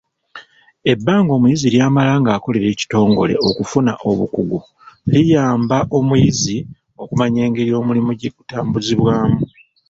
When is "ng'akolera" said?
2.19-2.67